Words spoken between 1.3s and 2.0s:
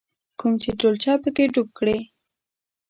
کې ډوب کړې.